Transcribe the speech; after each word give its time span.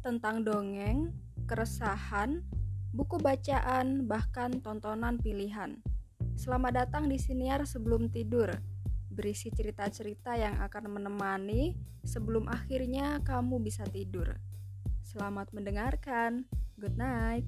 tentang 0.00 0.40
dongeng, 0.40 1.12
keresahan, 1.44 2.40
buku 2.96 3.20
bacaan, 3.20 4.08
bahkan 4.08 4.56
tontonan 4.64 5.20
pilihan. 5.20 5.76
Selamat 6.40 6.84
datang 6.84 7.04
di 7.04 7.20
Siniar 7.20 7.68
Sebelum 7.68 8.08
Tidur, 8.08 8.48
berisi 9.12 9.52
cerita-cerita 9.52 10.40
yang 10.40 10.56
akan 10.64 10.96
menemani 10.96 11.76
sebelum 12.00 12.48
akhirnya 12.48 13.20
kamu 13.20 13.60
bisa 13.60 13.84
tidur. 13.84 14.40
Selamat 15.04 15.52
mendengarkan. 15.52 16.48
Good 16.80 16.96
night. 16.96 17.44